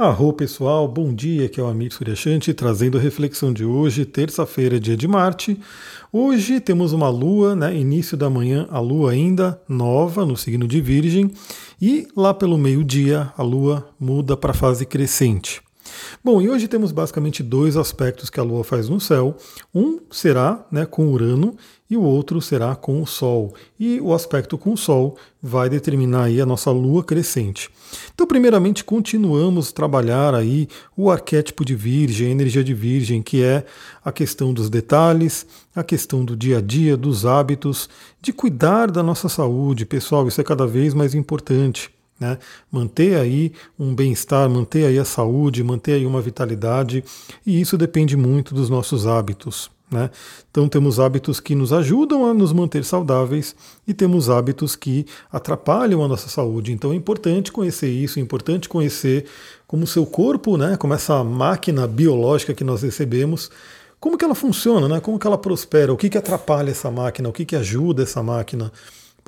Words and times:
Arro 0.00 0.32
pessoal, 0.32 0.86
bom 0.86 1.12
dia, 1.12 1.46
aqui 1.46 1.58
é 1.58 1.62
o 1.64 1.66
Amir 1.66 1.92
Suryashanti 1.92 2.54
trazendo 2.54 2.96
a 2.96 3.00
reflexão 3.00 3.52
de 3.52 3.64
hoje, 3.64 4.04
terça-feira, 4.04 4.78
dia 4.78 4.96
de 4.96 5.08
Marte. 5.08 5.58
Hoje 6.12 6.60
temos 6.60 6.92
uma 6.92 7.08
lua, 7.08 7.56
né, 7.56 7.76
início 7.76 8.16
da 8.16 8.30
manhã, 8.30 8.68
a 8.70 8.78
lua 8.78 9.10
ainda 9.10 9.60
nova 9.68 10.24
no 10.24 10.36
signo 10.36 10.68
de 10.68 10.80
Virgem, 10.80 11.32
e 11.82 12.06
lá 12.16 12.32
pelo 12.32 12.56
meio-dia 12.56 13.32
a 13.36 13.42
lua 13.42 13.88
muda 13.98 14.36
para 14.36 14.52
a 14.52 14.54
fase 14.54 14.86
crescente. 14.86 15.60
Bom, 16.22 16.42
e 16.42 16.48
hoje 16.48 16.68
temos 16.68 16.92
basicamente 16.92 17.42
dois 17.42 17.76
aspectos 17.76 18.30
que 18.30 18.40
a 18.40 18.42
Lua 18.42 18.64
faz 18.64 18.88
no 18.88 19.00
céu. 19.00 19.36
Um 19.74 20.00
será 20.10 20.66
né, 20.70 20.84
com 20.84 21.08
Urano 21.08 21.56
e 21.90 21.96
o 21.96 22.02
outro 22.02 22.40
será 22.40 22.74
com 22.76 23.00
o 23.00 23.06
Sol. 23.06 23.54
E 23.78 24.00
o 24.00 24.12
aspecto 24.12 24.58
com 24.58 24.72
o 24.72 24.76
Sol 24.76 25.16
vai 25.42 25.70
determinar 25.70 26.24
aí 26.24 26.40
a 26.40 26.46
nossa 26.46 26.70
Lua 26.70 27.02
crescente. 27.02 27.70
Então, 28.14 28.26
primeiramente, 28.26 28.84
continuamos 28.84 29.72
trabalhar 29.72 30.34
aí 30.34 30.68
o 30.96 31.10
arquétipo 31.10 31.64
de 31.64 31.74
Virgem, 31.74 32.28
a 32.28 32.32
energia 32.32 32.62
de 32.62 32.74
Virgem, 32.74 33.22
que 33.22 33.42
é 33.42 33.64
a 34.04 34.12
questão 34.12 34.52
dos 34.52 34.68
detalhes, 34.68 35.46
a 35.74 35.82
questão 35.82 36.24
do 36.24 36.36
dia 36.36 36.58
a 36.58 36.60
dia, 36.60 36.96
dos 36.96 37.24
hábitos, 37.24 37.88
de 38.20 38.32
cuidar 38.32 38.90
da 38.90 39.02
nossa 39.02 39.28
saúde. 39.28 39.86
Pessoal, 39.86 40.28
isso 40.28 40.40
é 40.40 40.44
cada 40.44 40.66
vez 40.66 40.92
mais 40.92 41.14
importante. 41.14 41.97
Né? 42.18 42.38
Manter 42.70 43.16
aí 43.16 43.52
um 43.78 43.94
bem-estar, 43.94 44.48
manter 44.48 44.86
aí 44.86 44.98
a 44.98 45.04
saúde, 45.04 45.62
manter 45.62 45.92
aí 45.94 46.06
uma 46.06 46.20
vitalidade, 46.20 47.04
e 47.46 47.60
isso 47.60 47.78
depende 47.78 48.16
muito 48.16 48.54
dos 48.54 48.68
nossos 48.68 49.06
hábitos. 49.06 49.70
Né? 49.90 50.10
Então 50.50 50.68
temos 50.68 51.00
hábitos 51.00 51.40
que 51.40 51.54
nos 51.54 51.72
ajudam 51.72 52.26
a 52.26 52.34
nos 52.34 52.52
manter 52.52 52.84
saudáveis 52.84 53.56
e 53.86 53.94
temos 53.94 54.28
hábitos 54.28 54.76
que 54.76 55.06
atrapalham 55.32 56.04
a 56.04 56.08
nossa 56.08 56.28
saúde. 56.28 56.72
Então 56.72 56.92
é 56.92 56.94
importante 56.94 57.50
conhecer 57.50 57.88
isso, 57.88 58.18
é 58.18 58.22
importante 58.22 58.68
conhecer 58.68 59.24
como 59.66 59.84
o 59.84 59.86
seu 59.86 60.04
corpo, 60.04 60.58
né, 60.58 60.76
como 60.76 60.92
essa 60.92 61.24
máquina 61.24 61.86
biológica 61.86 62.52
que 62.52 62.64
nós 62.64 62.82
recebemos, 62.82 63.50
como 63.98 64.18
que 64.18 64.24
ela 64.24 64.34
funciona, 64.34 64.88
né, 64.88 65.00
como 65.00 65.18
que 65.18 65.26
ela 65.26 65.38
prospera, 65.38 65.92
o 65.92 65.96
que, 65.96 66.10
que 66.10 66.18
atrapalha 66.18 66.70
essa 66.70 66.90
máquina, 66.90 67.28
o 67.28 67.32
que, 67.32 67.46
que 67.46 67.56
ajuda 67.56 68.02
essa 68.02 68.22
máquina 68.22 68.70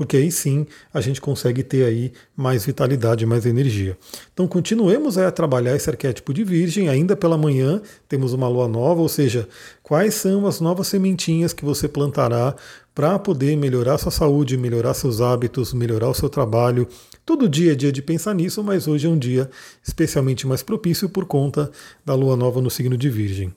porque 0.01 0.17
aí 0.17 0.33
sim 0.33 0.67
a 0.95 1.01
gente 1.03 1.21
consegue 1.21 1.63
ter 1.63 1.85
aí 1.85 2.11
mais 2.35 2.65
vitalidade, 2.65 3.27
mais 3.27 3.45
energia. 3.45 3.99
Então 4.33 4.49
continuemos 4.49 5.19
a 5.19 5.31
trabalhar 5.31 5.77
esse 5.77 5.91
arquétipo 5.91 6.33
de 6.33 6.43
virgem, 6.43 6.89
ainda 6.89 7.15
pela 7.15 7.37
manhã 7.37 7.83
temos 8.09 8.33
uma 8.33 8.49
lua 8.49 8.67
nova, 8.67 9.03
ou 9.03 9.11
seja, 9.11 9.47
quais 9.83 10.15
são 10.15 10.47
as 10.47 10.59
novas 10.59 10.87
sementinhas 10.87 11.53
que 11.53 11.67
você 11.67 11.87
plantará 11.87 12.57
para 12.95 13.19
poder 13.19 13.55
melhorar 13.59 13.99
sua 13.99 14.11
saúde, 14.11 14.57
melhorar 14.57 14.95
seus 14.95 15.21
hábitos, 15.21 15.75
melhorar 15.75 16.09
o 16.09 16.15
seu 16.15 16.31
trabalho. 16.31 16.89
Todo 17.27 17.47
dia 17.47 17.73
é 17.73 17.75
dia 17.75 17.93
de 17.93 18.01
pensar 18.01 18.35
nisso, 18.35 18.65
mas 18.65 18.89
hoje 18.89 19.07
é 19.07 19.11
um 19.11 19.19
dia 19.19 19.51
especialmente 19.87 20.47
mais 20.47 20.63
propício 20.63 21.11
por 21.11 21.27
conta 21.27 21.71
da 22.07 22.15
lua 22.15 22.37
nova 22.37 22.63
no 22.63 22.71
signo 22.71 22.97
de 22.97 23.11
Virgem. 23.11 23.53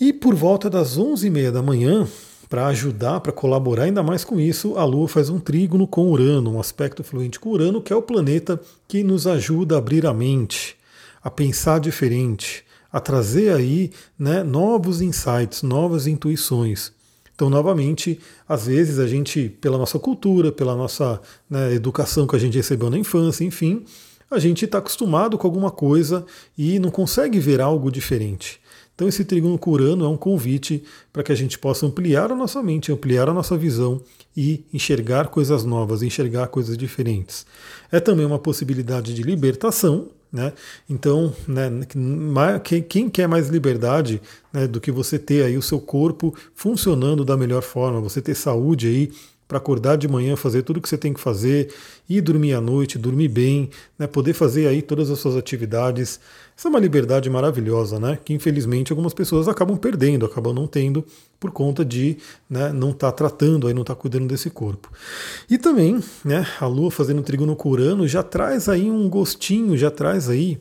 E 0.00 0.12
por 0.12 0.34
volta 0.34 0.68
das 0.68 0.98
11h30 0.98 1.52
da 1.52 1.62
manhã, 1.62 2.08
para 2.48 2.66
ajudar, 2.68 3.20
para 3.20 3.32
colaborar 3.32 3.84
ainda 3.84 4.02
mais 4.02 4.24
com 4.24 4.40
isso, 4.40 4.76
a 4.76 4.84
Lua 4.84 5.08
faz 5.08 5.30
um 5.30 5.38
trígono 5.38 5.86
com 5.86 6.10
Urano, 6.10 6.54
um 6.54 6.60
aspecto 6.60 7.02
fluente 7.02 7.40
com 7.40 7.50
Urano, 7.50 7.80
que 7.80 7.92
é 7.92 7.96
o 7.96 8.02
planeta 8.02 8.60
que 8.86 9.02
nos 9.02 9.26
ajuda 9.26 9.74
a 9.74 9.78
abrir 9.78 10.06
a 10.06 10.12
mente, 10.12 10.76
a 11.22 11.30
pensar 11.30 11.80
diferente, 11.80 12.64
a 12.92 13.00
trazer 13.00 13.52
aí 13.52 13.90
né, 14.18 14.42
novos 14.42 15.00
insights, 15.00 15.62
novas 15.62 16.06
intuições. 16.06 16.92
Então, 17.34 17.50
novamente, 17.50 18.20
às 18.48 18.66
vezes 18.66 18.98
a 18.98 19.06
gente, 19.06 19.48
pela 19.60 19.76
nossa 19.76 19.98
cultura, 19.98 20.52
pela 20.52 20.76
nossa 20.76 21.20
né, 21.50 21.74
educação 21.74 22.26
que 22.26 22.36
a 22.36 22.38
gente 22.38 22.56
recebeu 22.56 22.88
na 22.88 22.96
infância, 22.96 23.44
enfim, 23.44 23.84
a 24.30 24.38
gente 24.38 24.64
está 24.64 24.78
acostumado 24.78 25.36
com 25.36 25.46
alguma 25.46 25.70
coisa 25.70 26.24
e 26.56 26.78
não 26.78 26.90
consegue 26.90 27.40
ver 27.40 27.60
algo 27.60 27.90
diferente. 27.90 28.60
Então, 28.94 29.08
esse 29.08 29.24
trígono 29.24 29.58
com 29.58 29.72
Urano 29.72 30.04
é 30.04 30.08
um 30.08 30.16
convite 30.16 30.84
para 31.12 31.22
que 31.22 31.32
a 31.32 31.34
gente 31.34 31.58
possa 31.58 31.84
ampliar 31.84 32.30
a 32.30 32.36
nossa 32.36 32.62
mente, 32.62 32.92
ampliar 32.92 33.28
a 33.28 33.34
nossa 33.34 33.56
visão 33.56 34.00
e 34.36 34.64
enxergar 34.72 35.28
coisas 35.28 35.64
novas, 35.64 36.02
enxergar 36.02 36.46
coisas 36.46 36.76
diferentes. 36.76 37.44
É 37.90 37.98
também 37.98 38.24
uma 38.24 38.38
possibilidade 38.38 39.12
de 39.12 39.22
libertação. 39.22 40.08
Né? 40.32 40.52
Então, 40.90 41.32
né, 41.46 41.70
quem 42.88 43.08
quer 43.08 43.28
mais 43.28 43.48
liberdade 43.48 44.20
né, 44.52 44.66
do 44.66 44.80
que 44.80 44.90
você 44.90 45.16
ter 45.16 45.44
aí 45.44 45.56
o 45.56 45.62
seu 45.62 45.80
corpo 45.80 46.34
funcionando 46.56 47.24
da 47.24 47.36
melhor 47.36 47.62
forma, 47.62 48.00
você 48.00 48.20
ter 48.20 48.34
saúde 48.34 48.88
aí 48.88 49.12
para 49.54 49.58
acordar 49.58 49.96
de 49.96 50.08
manhã, 50.08 50.34
fazer 50.34 50.62
tudo 50.62 50.78
o 50.78 50.80
que 50.80 50.88
você 50.88 50.98
tem 50.98 51.12
que 51.12 51.20
fazer, 51.20 51.72
ir 52.08 52.20
dormir 52.20 52.54
à 52.54 52.60
noite, 52.60 52.98
dormir 52.98 53.28
bem, 53.28 53.70
né, 53.96 54.04
poder 54.04 54.32
fazer 54.32 54.66
aí 54.66 54.82
todas 54.82 55.10
as 55.10 55.20
suas 55.20 55.36
atividades. 55.36 56.18
Essa 56.58 56.66
é 56.66 56.70
uma 56.70 56.80
liberdade 56.80 57.30
maravilhosa, 57.30 58.00
né? 58.00 58.18
Que 58.24 58.32
infelizmente 58.32 58.90
algumas 58.90 59.14
pessoas 59.14 59.46
acabam 59.46 59.76
perdendo, 59.76 60.26
acabam 60.26 60.52
não 60.52 60.66
tendo 60.66 61.04
por 61.38 61.52
conta 61.52 61.84
de 61.84 62.16
né, 62.50 62.72
não 62.72 62.90
estar 62.90 63.12
tá 63.12 63.16
tratando, 63.16 63.68
aí 63.68 63.74
não 63.74 63.82
estar 63.82 63.94
tá 63.94 64.00
cuidando 64.00 64.26
desse 64.26 64.50
corpo. 64.50 64.90
E 65.48 65.56
também, 65.56 66.02
né, 66.24 66.44
a 66.60 66.66
Lua 66.66 66.90
fazendo 66.90 67.22
trígono 67.22 67.54
com 67.54 67.68
Urano 67.68 68.08
já 68.08 68.24
traz 68.24 68.68
aí 68.68 68.90
um 68.90 69.08
gostinho, 69.08 69.76
já 69.76 69.90
traz 69.90 70.28
aí 70.28 70.60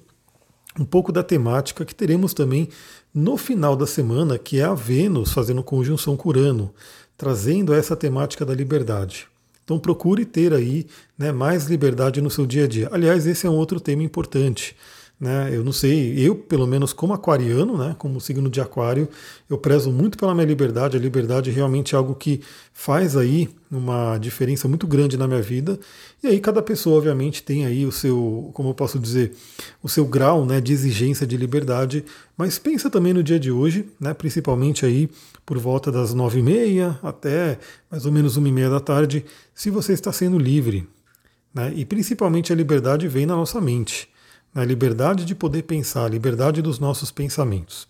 um 0.80 0.86
pouco 0.86 1.12
da 1.12 1.24
temática 1.24 1.86
que 1.86 1.96
teremos 1.96 2.34
também 2.34 2.70
no 3.14 3.38
final 3.38 3.75
da 3.75 3.86
semana, 3.86 4.40
que 4.40 4.60
é 4.60 4.64
a 4.64 4.74
Vênus 4.74 5.31
fazendo 5.31 5.64
conjunção 5.64 6.18
com 6.18 6.30
Urano 6.30 6.74
trazendo 7.18 7.74
essa 7.74 7.96
temática 7.96 8.46
da 8.46 8.53
liberdade. 8.53 9.28
Então 9.63 9.79
procure 9.79 10.25
ter 10.25 10.53
aí 10.53 10.85
né, 11.18 11.31
mais 11.31 11.66
liberdade 11.66 12.22
no 12.22 12.29
seu 12.29 12.46
dia 12.46 12.66
a 12.66 12.68
dia. 12.68 12.90
Aliás, 12.91 13.25
esse 13.25 13.47
é 13.47 13.50
um 13.50 13.56
outro 13.56 13.79
tema 13.79 14.03
importante. 14.03 14.75
Né? 15.19 15.56
Eu 15.56 15.63
não 15.63 15.72
sei, 15.72 16.19
eu, 16.19 16.35
pelo 16.35 16.68
menos 16.68 16.91
como 16.91 17.13
aquariano, 17.13 17.78
né, 17.78 17.96
como 17.97 18.19
signo 18.19 18.50
de 18.50 18.59
aquário, 18.59 19.07
eu 19.50 19.57
prezo 19.57 19.90
muito 19.90 20.18
pela 20.18 20.34
minha 20.34 20.46
liberdade. 20.46 20.97
A 20.97 21.00
liberdade 21.00 21.50
é 21.50 21.53
realmente 21.53 21.96
algo 21.96 22.13
que 22.13 22.41
faz 22.74 23.16
aí 23.16 23.50
uma 23.72 24.18
diferença 24.18 24.68
muito 24.68 24.85
grande 24.85 25.18
na 25.18 25.25
minha 25.25 25.41
vida. 25.41 25.79
E 26.22 26.28
aí 26.28 26.40
cada 26.41 26.62
pessoa, 26.62 26.97
obviamente, 26.97 27.41
tem 27.41 27.66
aí 27.66 27.85
o 27.85 27.91
seu, 27.91 28.51
como 28.53 28.69
eu 28.69 28.74
posso 28.74 29.00
dizer, 29.00 29.34
o 29.81 29.88
seu 29.88 30.06
grau 30.06 30.46
né, 30.46 30.59
de 30.59 30.74
exigência 30.74 31.25
de 31.25 31.38
liberdade. 31.38 32.03
Mas 32.35 32.59
pensa 32.59 32.90
também 32.90 33.13
no 33.13 33.24
dia 33.24 33.40
de 33.40 33.50
hoje, 33.51 33.85
né, 34.00 34.13
principalmente 34.13 34.85
aí 34.85 35.09
por 35.45 35.57
volta 35.57 35.90
das 35.90 36.13
nove 36.13 36.40
e 36.40 36.44
meia 36.44 37.00
até 37.01 37.59
mais 37.90 38.06
ou 38.06 38.12
menos 38.12 38.35
uma 38.35 38.50
e 38.50 38.51
meia 38.51 38.69
da 38.69 38.80
tarde, 38.80 39.24
se 39.53 39.69
você 39.69 39.94
está 39.94 40.12
sendo 40.12 40.38
livre. 40.38 40.85
Né? 41.53 41.72
E 41.75 41.85
principalmente 41.85 42.51
a 42.51 42.56
liberdade 42.56 43.07
vem 43.07 43.25
na 43.25 43.35
nossa 43.38 43.62
mente 43.62 44.12
a 44.53 44.64
liberdade 44.64 45.25
de 45.25 45.36
poder 45.36 45.64
pensar, 45.64 46.06
a 46.06 46.09
liberdade 46.09 46.62
dos 46.62 46.80
nossos 46.80 47.12
pensamentos. 47.12 47.88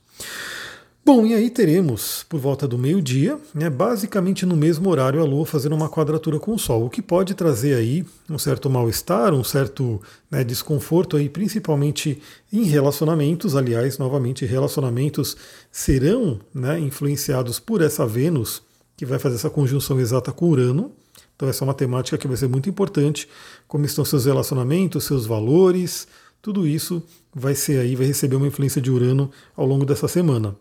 Bom, 1.05 1.25
e 1.25 1.33
aí 1.33 1.49
teremos, 1.49 2.25
por 2.29 2.39
volta 2.39 2.65
do 2.65 2.77
meio-dia, 2.77 3.37
né, 3.53 3.69
basicamente 3.69 4.45
no 4.45 4.55
mesmo 4.55 4.89
horário, 4.89 5.19
a 5.19 5.25
Lua 5.25 5.45
fazendo 5.45 5.75
uma 5.75 5.89
quadratura 5.89 6.39
com 6.39 6.53
o 6.53 6.57
Sol, 6.57 6.85
o 6.85 6.89
que 6.89 7.01
pode 7.01 7.33
trazer 7.33 7.73
aí 7.75 8.05
um 8.29 8.37
certo 8.37 8.69
mal-estar, 8.69 9.33
um 9.33 9.43
certo 9.43 10.01
né, 10.31 10.45
desconforto 10.45 11.17
aí, 11.17 11.27
principalmente 11.27 12.21
em 12.53 12.63
relacionamentos. 12.63 13.53
Aliás, 13.53 13.97
novamente, 13.97 14.45
relacionamentos 14.45 15.35
serão 15.69 16.39
né, 16.53 16.79
influenciados 16.79 17.59
por 17.59 17.81
essa 17.81 18.07
Vênus, 18.07 18.63
que 18.95 19.05
vai 19.05 19.19
fazer 19.19 19.35
essa 19.35 19.49
conjunção 19.49 19.99
exata 19.99 20.31
com 20.31 20.47
Urano. 20.47 20.93
Então, 21.35 21.49
essa 21.49 21.65
é 21.65 21.67
uma 21.67 21.73
temática 21.73 22.17
que 22.17 22.29
vai 22.29 22.37
ser 22.37 22.47
muito 22.47 22.69
importante. 22.69 23.27
Como 23.67 23.83
estão 23.83 24.05
seus 24.05 24.23
relacionamentos, 24.23 25.03
seus 25.03 25.25
valores, 25.25 26.07
tudo 26.43 26.67
isso 26.67 27.01
vai 27.33 27.55
ser 27.55 27.79
aí, 27.79 27.95
vai 27.95 28.05
receber 28.05 28.35
uma 28.35 28.45
influência 28.45 28.81
de 28.81 28.91
Urano 28.91 29.31
ao 29.55 29.65
longo 29.65 29.85
dessa 29.85 30.09
semana. 30.09 30.53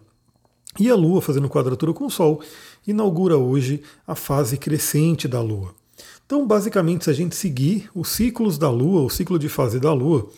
E 0.78 0.88
a 0.88 0.94
Lua, 0.94 1.20
fazendo 1.20 1.48
quadratura 1.48 1.92
com 1.92 2.06
o 2.06 2.10
Sol, 2.10 2.40
inaugura 2.86 3.36
hoje 3.36 3.82
a 4.06 4.14
fase 4.14 4.56
crescente 4.56 5.26
da 5.26 5.40
Lua. 5.40 5.74
Então, 6.26 6.46
basicamente, 6.46 7.04
se 7.04 7.10
a 7.10 7.12
gente 7.12 7.36
seguir 7.36 7.90
os 7.94 8.08
ciclos 8.08 8.56
da 8.56 8.70
Lua, 8.70 9.02
o 9.02 9.10
ciclo 9.10 9.38
de 9.38 9.48
fase 9.48 9.78
da 9.78 9.92
Lua, 9.92 10.28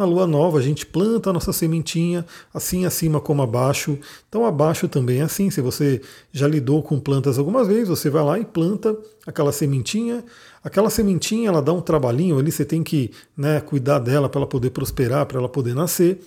na 0.00 0.06
lua 0.06 0.26
nova 0.26 0.58
a 0.58 0.62
gente 0.62 0.86
planta 0.86 1.28
a 1.28 1.32
nossa 1.32 1.52
sementinha, 1.52 2.24
assim 2.54 2.86
acima 2.86 3.20
como 3.20 3.42
abaixo. 3.42 3.98
Então 4.28 4.46
abaixo 4.46 4.88
também 4.88 5.20
é 5.20 5.24
assim. 5.24 5.50
Se 5.50 5.60
você 5.60 6.00
já 6.32 6.48
lidou 6.48 6.82
com 6.82 6.98
plantas 6.98 7.38
algumas 7.38 7.68
vezes, 7.68 7.88
você 7.88 8.08
vai 8.08 8.24
lá 8.24 8.38
e 8.38 8.44
planta 8.46 8.96
aquela 9.26 9.52
sementinha. 9.52 10.24
Aquela 10.64 10.88
sementinha 10.88 11.48
ela 11.48 11.60
dá 11.60 11.74
um 11.74 11.82
trabalhinho 11.82 12.38
ali, 12.38 12.50
você 12.50 12.64
tem 12.64 12.82
que 12.82 13.10
né, 13.36 13.60
cuidar 13.60 13.98
dela 13.98 14.26
para 14.26 14.40
ela 14.40 14.48
poder 14.48 14.70
prosperar, 14.70 15.26
para 15.26 15.38
ela 15.38 15.50
poder 15.50 15.74
nascer. 15.74 16.18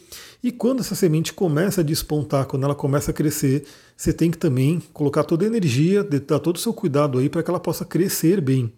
E 0.44 0.52
quando 0.52 0.82
essa 0.82 0.94
semente 0.94 1.34
começa 1.34 1.82
a 1.82 1.84
despontar, 1.84 2.46
quando 2.46 2.66
ela 2.66 2.76
começa 2.76 3.10
a 3.10 3.14
crescer, 3.14 3.66
você 3.98 4.14
tem 4.14 4.30
que 4.30 4.38
também 4.38 4.84
colocar 4.94 5.24
toda 5.24 5.46
a 5.46 5.48
energia, 5.48 6.04
dar 6.04 6.38
todo 6.38 6.58
o 6.58 6.60
seu 6.60 6.74
cuidado 6.74 7.18
aí 7.18 7.28
para 7.28 7.42
que 7.42 7.50
ela 7.50 7.60
possa 7.60 7.84
crescer 7.84 8.40
bem 8.40 8.72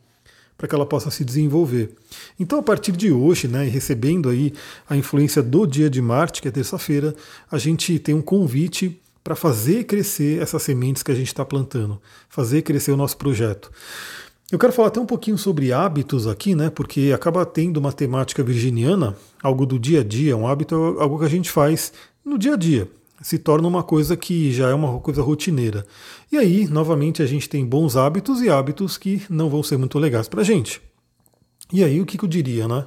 para 0.57 0.67
que 0.67 0.75
ela 0.75 0.85
possa 0.85 1.11
se 1.11 1.23
desenvolver. 1.23 1.91
Então, 2.39 2.59
a 2.59 2.63
partir 2.63 2.91
de 2.93 3.11
hoje, 3.11 3.47
né, 3.47 3.63
recebendo 3.65 4.29
aí 4.29 4.53
a 4.89 4.95
influência 4.95 5.43
do 5.43 5.65
dia 5.65 5.89
de 5.89 6.01
Marte, 6.01 6.41
que 6.41 6.47
é 6.47 6.51
terça-feira, 6.51 7.15
a 7.51 7.57
gente 7.57 7.99
tem 7.99 8.15
um 8.15 8.21
convite 8.21 8.99
para 9.23 9.35
fazer 9.35 9.85
crescer 9.85 10.41
essas 10.41 10.61
sementes 10.61 11.01
que 11.01 11.11
a 11.11 11.15
gente 11.15 11.27
está 11.27 11.43
plantando, 11.43 11.99
fazer 12.29 12.61
crescer 12.61 12.91
o 12.91 12.97
nosso 12.97 13.17
projeto. 13.17 13.71
Eu 14.51 14.59
quero 14.59 14.71
falar 14.71 14.89
até 14.89 14.99
um 14.99 15.05
pouquinho 15.05 15.37
sobre 15.37 15.73
hábitos 15.73 16.27
aqui, 16.27 16.53
né? 16.53 16.69
Porque 16.69 17.11
acaba 17.13 17.43
tendo 17.43 17.77
uma 17.77 17.91
temática 17.91 18.43
virginiana, 18.43 19.17
algo 19.41 19.65
do 19.65 19.79
dia 19.79 20.01
a 20.01 20.03
dia, 20.03 20.37
um 20.37 20.47
hábito 20.47 20.75
é 20.75 21.01
algo 21.01 21.17
que 21.17 21.25
a 21.25 21.29
gente 21.29 21.49
faz 21.49 21.91
no 22.23 22.37
dia 22.37 22.53
a 22.53 22.55
dia. 22.55 22.87
Se 23.21 23.39
torna 23.39 23.67
uma 23.67 23.83
coisa 23.83 24.17
que 24.17 24.51
já 24.53 24.69
é 24.69 24.73
uma 24.73 24.99
coisa 24.99 25.21
rotineira. 25.21 25.85
E 26.31 26.37
aí, 26.37 26.67
novamente, 26.67 27.21
a 27.21 27.25
gente 27.25 27.47
tem 27.47 27.65
bons 27.65 27.95
hábitos 27.95 28.41
e 28.41 28.49
hábitos 28.49 28.97
que 28.97 29.21
não 29.29 29.49
vão 29.49 29.63
ser 29.63 29.77
muito 29.77 29.97
legais 29.97 30.27
para 30.27 30.41
a 30.41 30.43
gente. 30.43 30.81
E 31.71 31.83
aí, 31.83 31.99
o 32.01 32.05
que, 32.05 32.17
que 32.17 32.25
eu 32.25 32.29
diria, 32.29 32.67
né? 32.67 32.85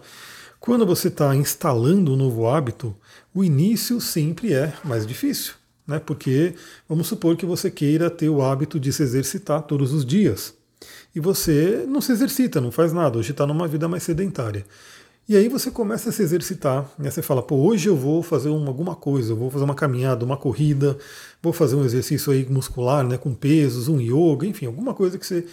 Quando 0.60 0.84
você 0.84 1.08
está 1.08 1.34
instalando 1.34 2.12
um 2.12 2.16
novo 2.16 2.48
hábito, 2.48 2.94
o 3.34 3.42
início 3.42 4.00
sempre 4.00 4.52
é 4.52 4.74
mais 4.84 5.06
difícil, 5.06 5.54
né? 5.86 5.98
Porque 5.98 6.54
vamos 6.88 7.06
supor 7.06 7.36
que 7.36 7.46
você 7.46 7.70
queira 7.70 8.10
ter 8.10 8.28
o 8.28 8.42
hábito 8.42 8.78
de 8.78 8.92
se 8.92 9.02
exercitar 9.02 9.62
todos 9.62 9.92
os 9.92 10.04
dias 10.04 10.58
e 11.14 11.20
você 11.20 11.84
não 11.88 12.00
se 12.00 12.12
exercita, 12.12 12.60
não 12.60 12.70
faz 12.70 12.92
nada, 12.92 13.18
hoje 13.18 13.32
está 13.32 13.46
numa 13.46 13.66
vida 13.66 13.88
mais 13.88 14.02
sedentária. 14.02 14.64
E 15.28 15.36
aí 15.36 15.46
você 15.46 15.70
começa 15.70 16.08
a 16.08 16.12
se 16.12 16.22
exercitar, 16.22 16.90
né? 16.98 17.10
você 17.10 17.20
fala, 17.20 17.42
pô, 17.42 17.56
hoje 17.56 17.86
eu 17.86 17.94
vou 17.94 18.22
fazer 18.22 18.48
uma, 18.48 18.68
alguma 18.68 18.96
coisa, 18.96 19.32
eu 19.32 19.36
vou 19.36 19.50
fazer 19.50 19.62
uma 19.62 19.74
caminhada, 19.74 20.24
uma 20.24 20.38
corrida, 20.38 20.96
vou 21.42 21.52
fazer 21.52 21.76
um 21.76 21.84
exercício 21.84 22.32
aí 22.32 22.46
muscular, 22.48 23.06
né, 23.06 23.18
com 23.18 23.34
pesos, 23.34 23.88
um 23.88 24.00
yoga, 24.00 24.46
enfim, 24.46 24.64
alguma 24.64 24.94
coisa 24.94 25.18
que 25.18 25.26
você 25.26 25.46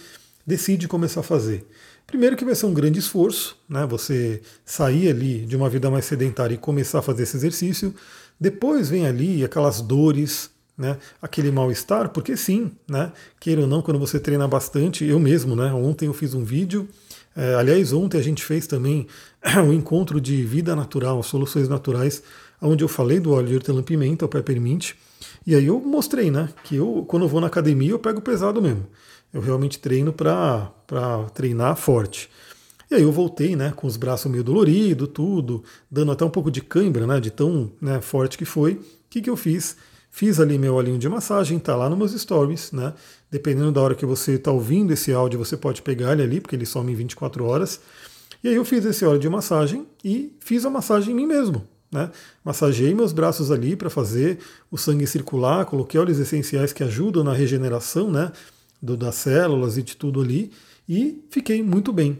decide 0.46 0.88
começar 0.88 1.20
a 1.20 1.22
fazer. 1.22 1.66
Primeiro 2.06 2.36
que 2.36 2.44
vai 2.44 2.54
ser 2.54 2.64
um 2.64 2.72
grande 2.72 2.98
esforço, 3.00 3.58
né? 3.68 3.84
Você 3.86 4.40
sair 4.64 5.10
ali 5.10 5.40
de 5.40 5.56
uma 5.56 5.68
vida 5.68 5.90
mais 5.90 6.04
sedentária 6.04 6.54
e 6.54 6.58
começar 6.58 7.00
a 7.00 7.02
fazer 7.02 7.24
esse 7.24 7.36
exercício. 7.36 7.92
Depois 8.40 8.88
vem 8.88 9.06
ali 9.06 9.44
aquelas 9.44 9.80
dores, 9.82 10.48
né, 10.78 10.96
aquele 11.20 11.50
mal-estar, 11.50 12.10
porque 12.10 12.36
sim, 12.36 12.70
né, 12.88 13.12
queira 13.40 13.62
ou 13.62 13.66
não, 13.66 13.82
quando 13.82 13.98
você 13.98 14.20
treina 14.20 14.46
bastante, 14.46 15.04
eu 15.04 15.18
mesmo, 15.18 15.56
né, 15.56 15.72
ontem 15.72 16.06
eu 16.06 16.14
fiz 16.14 16.32
um 16.32 16.44
vídeo, 16.44 16.88
é, 17.36 17.54
aliás, 17.54 17.92
ontem 17.92 18.18
a 18.18 18.22
gente 18.22 18.42
fez 18.42 18.66
também 18.66 19.06
um 19.66 19.72
encontro 19.72 20.20
de 20.20 20.42
vida 20.42 20.74
natural, 20.74 21.22
soluções 21.22 21.68
naturais, 21.68 22.22
onde 22.60 22.82
eu 22.82 22.88
falei 22.88 23.20
do 23.20 23.32
óleo 23.32 23.48
de 23.48 23.54
hortelã-pimenta, 23.54 24.24
o 24.24 24.28
peppermint, 24.28 24.94
e 25.46 25.54
aí 25.54 25.66
eu 25.66 25.78
mostrei, 25.80 26.30
né, 26.30 26.48
que 26.64 26.76
eu, 26.76 27.04
quando 27.06 27.24
eu 27.24 27.28
vou 27.28 27.40
na 27.40 27.46
academia, 27.46 27.90
eu 27.90 27.98
pego 27.98 28.20
pesado 28.20 28.60
mesmo. 28.60 28.86
Eu 29.32 29.40
realmente 29.40 29.78
treino 29.78 30.12
para 30.12 30.72
treinar 31.34 31.76
forte. 31.76 32.30
E 32.90 32.94
aí 32.94 33.02
eu 33.02 33.12
voltei, 33.12 33.54
né, 33.54 33.72
com 33.74 33.86
os 33.86 33.96
braços 33.96 34.30
meio 34.30 34.42
doloridos, 34.42 35.08
tudo, 35.12 35.62
dando 35.90 36.12
até 36.12 36.24
um 36.24 36.30
pouco 36.30 36.50
de 36.50 36.60
cãibra, 36.60 37.06
né, 37.06 37.20
de 37.20 37.30
tão 37.30 37.70
né, 37.80 38.00
forte 38.00 38.38
que 38.38 38.44
foi. 38.44 38.74
O 38.74 38.80
que, 39.10 39.20
que 39.20 39.30
eu 39.30 39.36
fiz? 39.36 39.76
Fiz 40.16 40.40
ali 40.40 40.56
meu 40.56 40.72
olhinho 40.72 40.96
de 40.96 41.10
massagem, 41.10 41.58
tá 41.58 41.76
lá 41.76 41.90
nos 41.90 41.98
meus 41.98 42.12
stories, 42.12 42.72
né? 42.72 42.94
Dependendo 43.30 43.70
da 43.70 43.82
hora 43.82 43.94
que 43.94 44.06
você 44.06 44.32
está 44.32 44.50
ouvindo 44.50 44.90
esse 44.90 45.12
áudio, 45.12 45.38
você 45.38 45.58
pode 45.58 45.82
pegar 45.82 46.14
ele 46.14 46.22
ali, 46.22 46.40
porque 46.40 46.56
ele 46.56 46.64
some 46.64 46.90
em 46.90 46.94
24 46.94 47.44
horas. 47.44 47.82
E 48.42 48.48
aí 48.48 48.54
eu 48.54 48.64
fiz 48.64 48.82
esse 48.86 49.04
óleo 49.04 49.18
de 49.18 49.28
massagem 49.28 49.86
e 50.02 50.34
fiz 50.40 50.64
a 50.64 50.70
massagem 50.70 51.12
em 51.12 51.14
mim 51.14 51.26
mesmo. 51.26 51.68
Né? 51.92 52.10
Massageei 52.42 52.94
meus 52.94 53.12
braços 53.12 53.50
ali 53.50 53.76
para 53.76 53.90
fazer 53.90 54.38
o 54.70 54.78
sangue 54.78 55.06
circular, 55.06 55.66
coloquei 55.66 56.00
óleos 56.00 56.18
essenciais 56.18 56.72
que 56.72 56.82
ajudam 56.82 57.22
na 57.22 57.34
regeneração 57.34 58.10
né, 58.10 58.32
do, 58.80 58.96
das 58.96 59.16
células 59.16 59.76
e 59.76 59.82
de 59.82 59.98
tudo 59.98 60.22
ali, 60.22 60.50
e 60.88 61.22
fiquei 61.28 61.62
muito 61.62 61.92
bem. 61.92 62.18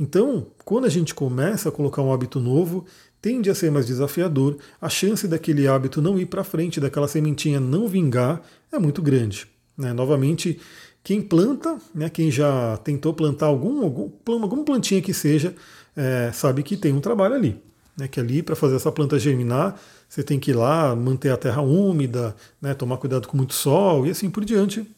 Então, 0.00 0.46
quando 0.64 0.86
a 0.86 0.90
gente 0.90 1.14
começa 1.14 1.68
a 1.68 1.72
colocar 1.72 2.00
um 2.00 2.10
hábito 2.10 2.40
novo, 2.40 2.86
tende 3.26 3.50
a 3.50 3.56
ser 3.56 3.72
mais 3.72 3.84
desafiador, 3.88 4.56
a 4.80 4.88
chance 4.88 5.26
daquele 5.26 5.66
hábito 5.66 6.00
não 6.00 6.16
ir 6.16 6.26
para 6.26 6.44
frente, 6.44 6.78
daquela 6.78 7.08
sementinha 7.08 7.58
não 7.58 7.88
vingar, 7.88 8.40
é 8.70 8.78
muito 8.78 9.02
grande. 9.02 9.48
Né? 9.76 9.92
Novamente, 9.92 10.60
quem 11.02 11.20
planta, 11.20 11.76
né, 11.92 12.08
quem 12.08 12.30
já 12.30 12.76
tentou 12.84 13.12
plantar 13.12 13.46
algum, 13.46 13.82
algum, 13.82 14.12
alguma 14.40 14.62
plantinha 14.62 15.02
que 15.02 15.12
seja, 15.12 15.52
é, 15.96 16.30
sabe 16.32 16.62
que 16.62 16.76
tem 16.76 16.92
um 16.92 17.00
trabalho 17.00 17.34
ali. 17.34 17.60
Né, 17.98 18.06
que 18.06 18.20
ali, 18.20 18.44
para 18.44 18.54
fazer 18.54 18.76
essa 18.76 18.92
planta 18.92 19.18
germinar, 19.18 19.76
você 20.08 20.22
tem 20.22 20.38
que 20.38 20.52
ir 20.52 20.54
lá, 20.54 20.94
manter 20.94 21.32
a 21.32 21.36
terra 21.36 21.62
úmida, 21.62 22.32
né, 22.62 22.74
tomar 22.74 22.96
cuidado 22.98 23.26
com 23.26 23.36
muito 23.36 23.54
sol 23.54 24.06
e 24.06 24.10
assim 24.10 24.30
por 24.30 24.44
diante. 24.44 24.88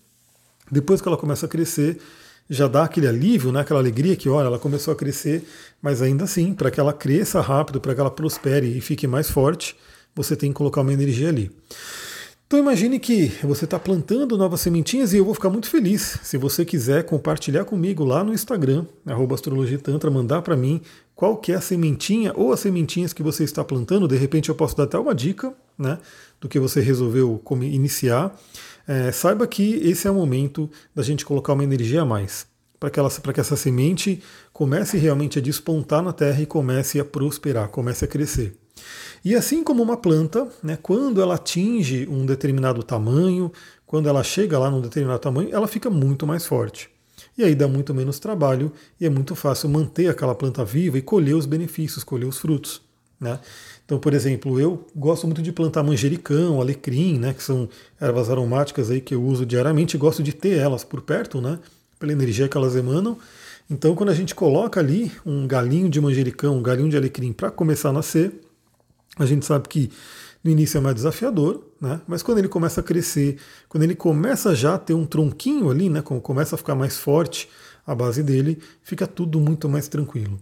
Depois 0.71 1.01
que 1.01 1.09
ela 1.09 1.17
começa 1.17 1.47
a 1.47 1.49
crescer, 1.49 1.99
já 2.49 2.67
dá 2.67 2.85
aquele 2.85 3.07
alívio, 3.07 3.53
né, 3.53 3.61
aquela 3.61 3.81
alegria 3.81 4.17
que, 4.17 4.29
olha, 4.29 4.47
ela 4.47 4.59
começou 4.59 4.93
a 4.93 4.97
crescer, 4.97 5.45
mas 5.83 6.01
ainda 6.01 6.25
assim, 6.25 6.55
para 6.55 6.71
que 6.71 6.81
ela 6.81 6.93
cresça 6.93 7.41
rápido, 7.41 7.81
para 7.81 7.95
que 7.95 8.01
ela 8.01 8.11
prospere 8.11 8.67
e 8.67 8.81
fique 8.81 9.07
mais 9.07 9.31
forte, 9.31 9.77
você 10.15 10.35
tem 10.35 10.51
que 10.51 10.57
colocar 10.57 10.81
uma 10.81 10.93
energia 10.93 11.29
ali. 11.29 11.51
Então 12.49 12.59
imagine 12.59 12.99
que 12.99 13.29
você 13.45 13.67
está 13.67 13.79
plantando 13.79 14.39
novas 14.39 14.63
sementinhas 14.63 15.13
e 15.13 15.19
eu 15.19 15.25
vou 15.27 15.35
ficar 15.35 15.51
muito 15.51 15.69
feliz 15.69 16.19
se 16.23 16.39
você 16.39 16.65
quiser 16.65 17.05
compartilhar 17.05 17.67
comigo 17.67 18.07
lá 18.07 18.25
no 18.25 18.33
Instagram, 18.33 18.87
astrologitantra, 19.35 20.11
mandar 20.11 20.41
para 20.41 20.57
mim 20.57 20.81
qual 21.15 21.37
que 21.37 21.53
é 21.53 21.57
a 21.57 21.61
sementinha 21.61 22.33
ou 22.35 22.51
as 22.51 22.61
sementinhas 22.61 23.13
que 23.13 23.23
você 23.23 23.45
está 23.45 23.63
plantando. 23.63 24.09
De 24.09 24.17
repente 24.17 24.49
eu 24.49 24.55
posso 24.55 24.75
dar 24.75 24.85
até 24.85 24.99
uma 24.99 25.15
dica 25.15 25.53
né, 25.77 25.99
do 26.41 26.49
que 26.49 26.59
você 26.59 26.81
resolveu 26.81 27.39
iniciar 27.61 28.35
é, 28.89 29.13
saiba 29.13 29.47
que 29.47 29.75
esse 29.87 30.09
é 30.09 30.11
o 30.11 30.15
momento 30.15 30.71
da 30.95 31.03
gente 31.03 31.27
colocar 31.27 31.53
uma 31.53 31.63
energia 31.63 32.01
a 32.01 32.07
mais, 32.07 32.47
para 32.81 32.89
que, 32.89 33.01
que 33.35 33.41
essa 33.41 33.55
semente 33.55 34.23
comece 34.51 34.97
realmente 34.97 35.39
a 35.39 35.43
despontar 35.43 36.03
na 36.03 36.13
terra 36.13 36.41
e 36.41 36.47
comece 36.47 36.99
a 36.99 37.05
prosperar, 37.05 37.69
comece 37.69 38.07
a 38.07 38.09
crescer. 38.09 38.57
E 39.23 39.35
assim 39.35 39.63
como 39.63 39.83
uma 39.83 39.97
planta, 39.97 40.49
né, 40.63 40.79
quando 40.81 41.21
ela 41.21 41.35
atinge 41.35 42.09
um 42.09 42.25
determinado 42.25 42.83
tamanho, 42.83 43.53
quando 43.85 44.09
ela 44.09 44.25
chega 44.25 44.59
lá 44.59 44.71
num 44.71 44.81
determinado 44.81 45.19
tamanho, 45.19 45.51
ela 45.53 45.69
fica 45.69 45.91
muito 45.91 46.27
mais 46.27 46.47
forte. 46.47 46.89
E 47.37 47.45
aí 47.45 47.55
dá 47.55 47.69
muito 47.69 47.93
menos 47.93 48.19
trabalho 48.19 48.73
e 48.99 49.05
é 49.05 49.11
muito 49.11 49.35
fácil 49.35 49.69
manter 49.69 50.09
aquela 50.09 50.35
planta 50.35 50.65
viva 50.65 50.97
e 50.97 51.03
colher 51.03 51.35
os 51.35 51.47
benefícios, 51.47 52.05
colher 52.05 52.27
os 52.27 52.39
frutos. 52.39 52.88
Né? 53.21 53.39
Então, 53.85 53.99
por 53.99 54.15
exemplo, 54.15 54.61
eu 54.61 54.87
gosto 54.95 55.27
muito 55.27 55.43
de 55.43 55.51
plantar 55.51 55.83
manjericão, 55.83 56.61
alecrim, 56.61 57.19
né, 57.19 57.33
que 57.33 57.43
são 57.43 57.69
ervas 58.01 58.31
aromáticas 58.31 58.91
aí 58.91 59.01
que 59.01 59.15
eu 59.15 59.23
uso 59.23 59.45
diariamente 59.45 59.97
e 59.97 59.99
gosto 59.99 60.23
de 60.23 60.33
ter 60.33 60.57
elas 60.59 60.85
por 60.85 61.01
perto, 61.01 61.41
né, 61.41 61.59
pela 61.99 62.13
energia 62.13 62.49
que 62.49 62.57
elas 62.57 62.77
emanam. 62.77 63.19
Então, 63.69 63.95
quando 63.95 64.11
a 64.11 64.15
gente 64.15 64.35
coloca 64.35 64.79
ali 64.79 65.11
um 65.27 65.47
galinho 65.47 65.91
de 65.91 66.01
manjericão, 66.01 66.59
um 66.59 66.63
galinho 66.63 66.89
de 66.89 66.97
alecrim 66.97 67.33
para 67.33 67.51
começar 67.51 67.89
a 67.91 67.93
nascer, 67.93 68.33
a 69.19 69.27
gente 69.27 69.45
sabe 69.45 69.69
que 69.69 69.91
no 70.43 70.51
início 70.51 70.79
é 70.79 70.81
mais 70.81 70.95
desafiador, 70.95 71.67
né? 71.81 72.01
Mas 72.07 72.23
quando 72.23 72.39
ele 72.39 72.49
começa 72.49 72.81
a 72.81 72.85
crescer, 72.85 73.37
quando 73.69 73.83
ele 73.83 73.95
começa 73.95 74.55
já 74.55 74.75
a 74.75 74.79
ter 74.79 74.95
um 74.95 75.05
tronquinho 75.05 75.71
ali, 75.71 75.91
né? 75.91 76.01
Começa 76.01 76.55
a 76.55 76.59
ficar 76.59 76.75
mais 76.75 76.97
forte 76.97 77.49
a 77.87 77.95
base 77.95 78.23
dele, 78.23 78.59
fica 78.83 79.07
tudo 79.07 79.41
muito 79.41 79.69
mais 79.69 79.89
tranquilo. 79.89 80.39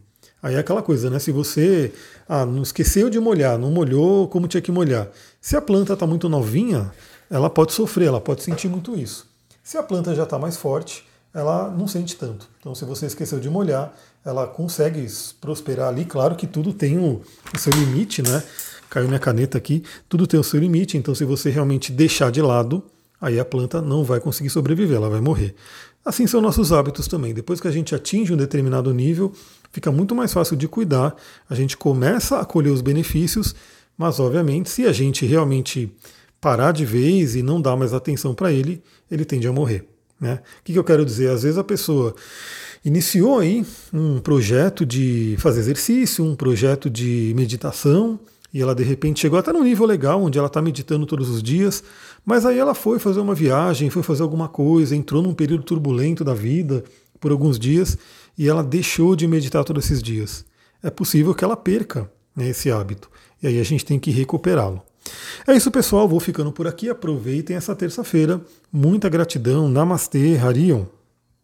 Aí 0.46 0.54
é 0.54 0.60
aquela 0.60 0.80
coisa, 0.80 1.10
né? 1.10 1.18
Se 1.18 1.32
você 1.32 1.92
ah, 2.28 2.46
não 2.46 2.62
esqueceu 2.62 3.10
de 3.10 3.18
molhar, 3.18 3.58
não 3.58 3.68
molhou 3.68 4.28
como 4.28 4.46
tinha 4.46 4.60
que 4.60 4.70
molhar. 4.70 5.08
Se 5.40 5.56
a 5.56 5.60
planta 5.60 5.94
está 5.94 6.06
muito 6.06 6.28
novinha, 6.28 6.92
ela 7.28 7.50
pode 7.50 7.72
sofrer, 7.72 8.06
ela 8.06 8.20
pode 8.20 8.44
sentir 8.44 8.68
muito 8.68 8.96
isso. 8.96 9.26
Se 9.60 9.76
a 9.76 9.82
planta 9.82 10.14
já 10.14 10.22
está 10.22 10.38
mais 10.38 10.56
forte, 10.56 11.04
ela 11.34 11.68
não 11.68 11.88
sente 11.88 12.14
tanto. 12.14 12.48
Então, 12.60 12.76
se 12.76 12.84
você 12.84 13.06
esqueceu 13.06 13.40
de 13.40 13.50
molhar, 13.50 13.92
ela 14.24 14.46
consegue 14.46 15.04
prosperar 15.40 15.88
ali. 15.88 16.04
Claro 16.04 16.36
que 16.36 16.46
tudo 16.46 16.72
tem 16.72 16.96
o, 16.96 17.20
o 17.52 17.58
seu 17.58 17.72
limite, 17.72 18.22
né? 18.22 18.40
Caiu 18.88 19.08
minha 19.08 19.18
caneta 19.18 19.58
aqui. 19.58 19.82
Tudo 20.08 20.28
tem 20.28 20.38
o 20.38 20.44
seu 20.44 20.60
limite. 20.60 20.96
Então, 20.96 21.12
se 21.12 21.24
você 21.24 21.50
realmente 21.50 21.90
deixar 21.90 22.30
de 22.30 22.40
lado, 22.40 22.84
aí 23.20 23.38
a 23.38 23.44
planta 23.44 23.80
não 23.80 24.04
vai 24.04 24.20
conseguir 24.20 24.50
sobreviver, 24.50 24.96
ela 24.96 25.10
vai 25.10 25.20
morrer. 25.20 25.54
Assim 26.04 26.26
são 26.26 26.40
nossos 26.40 26.72
hábitos 26.72 27.08
também. 27.08 27.34
Depois 27.34 27.60
que 27.60 27.66
a 27.66 27.70
gente 27.70 27.94
atinge 27.94 28.32
um 28.32 28.36
determinado 28.36 28.92
nível, 28.94 29.32
fica 29.72 29.90
muito 29.90 30.14
mais 30.14 30.32
fácil 30.32 30.56
de 30.56 30.68
cuidar, 30.68 31.16
a 31.50 31.54
gente 31.54 31.76
começa 31.76 32.38
a 32.38 32.44
colher 32.44 32.70
os 32.70 32.80
benefícios, 32.80 33.54
mas 33.98 34.20
obviamente, 34.20 34.70
se 34.70 34.86
a 34.86 34.92
gente 34.92 35.26
realmente 35.26 35.92
parar 36.40 36.72
de 36.72 36.84
vez 36.84 37.34
e 37.34 37.42
não 37.42 37.60
dar 37.60 37.76
mais 37.76 37.92
atenção 37.92 38.34
para 38.34 38.52
ele, 38.52 38.82
ele 39.10 39.24
tende 39.24 39.48
a 39.48 39.52
morrer. 39.52 39.84
Né? 40.20 40.40
O 40.60 40.64
que, 40.64 40.72
que 40.72 40.78
eu 40.78 40.84
quero 40.84 41.04
dizer? 41.04 41.30
Às 41.30 41.42
vezes 41.42 41.58
a 41.58 41.64
pessoa 41.64 42.14
iniciou 42.84 43.40
aí 43.40 43.66
um 43.92 44.20
projeto 44.20 44.86
de 44.86 45.34
fazer 45.38 45.60
exercício, 45.60 46.24
um 46.24 46.36
projeto 46.36 46.88
de 46.88 47.32
meditação, 47.36 48.18
e 48.56 48.62
ela 48.62 48.74
de 48.74 48.82
repente 48.82 49.20
chegou 49.20 49.38
até 49.38 49.52
num 49.52 49.62
nível 49.62 49.84
legal, 49.84 50.22
onde 50.22 50.38
ela 50.38 50.46
está 50.46 50.62
meditando 50.62 51.04
todos 51.04 51.28
os 51.28 51.42
dias, 51.42 51.84
mas 52.24 52.46
aí 52.46 52.58
ela 52.58 52.74
foi 52.74 52.98
fazer 52.98 53.20
uma 53.20 53.34
viagem, 53.34 53.90
foi 53.90 54.02
fazer 54.02 54.22
alguma 54.22 54.48
coisa, 54.48 54.96
entrou 54.96 55.22
num 55.22 55.34
período 55.34 55.62
turbulento 55.62 56.24
da 56.24 56.32
vida 56.32 56.82
por 57.20 57.32
alguns 57.32 57.58
dias 57.58 57.98
e 58.38 58.48
ela 58.48 58.64
deixou 58.64 59.14
de 59.14 59.26
meditar 59.26 59.62
todos 59.62 59.84
esses 59.84 60.02
dias. 60.02 60.42
É 60.82 60.88
possível 60.88 61.34
que 61.34 61.44
ela 61.44 61.54
perca 61.54 62.10
né, 62.34 62.48
esse 62.48 62.70
hábito. 62.70 63.10
E 63.42 63.46
aí 63.46 63.60
a 63.60 63.62
gente 63.62 63.84
tem 63.84 63.98
que 63.98 64.10
recuperá-lo. 64.10 64.82
É 65.46 65.54
isso, 65.54 65.70
pessoal. 65.70 66.08
Vou 66.08 66.18
ficando 66.18 66.50
por 66.50 66.66
aqui. 66.66 66.88
Aproveitem 66.88 67.56
essa 67.56 67.76
terça-feira. 67.76 68.40
Muita 68.72 69.10
gratidão. 69.10 69.68
Namastê, 69.68 70.38
Harion. 70.38 70.86